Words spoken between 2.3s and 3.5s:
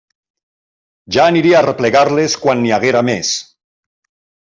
quan n'hi haguera més.